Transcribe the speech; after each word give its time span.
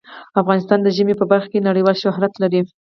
افغانستان 0.41 0.79
د 0.83 0.87
ژمی 0.97 1.15
په 1.17 1.25
برخه 1.31 1.47
کې 1.51 1.65
نړیوال 1.67 1.95
شهرت 2.03 2.33
لري. 2.43 2.61